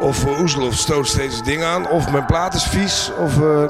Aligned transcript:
of 0.00 0.74
stoot 0.74 1.06
steeds 1.06 1.42
ding 1.42 1.64
aan. 1.64 1.88
Of 1.88 2.10
mijn 2.10 2.26
plaat 2.26 2.54
is 2.54 2.64
vies. 2.64 3.10
Of, 3.18 3.36
uh, 3.36 3.64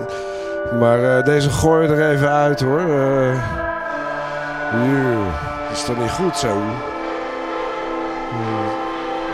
maar 0.78 1.00
uh, 1.00 1.24
deze 1.24 1.50
gooi 1.50 1.88
er 1.88 2.10
even 2.10 2.30
uit 2.30 2.60
hoor. 2.60 2.80
Uh, 2.80 3.40
dat 5.68 5.76
is 5.76 5.84
toch 5.84 5.98
niet 5.98 6.10
goed 6.10 6.36
zo? 6.36 6.48
Dat 6.48 6.60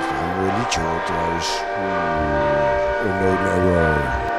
is 0.00 0.06
toch 0.06 0.20
een 0.20 0.41
mooi 0.41 0.53
liedje 0.59 0.80
hoor 0.80 1.03
trouwens. 1.06 1.62
No, 3.20 3.30
no, 3.44 3.72
no. 3.72 4.29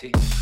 party. 0.00 0.39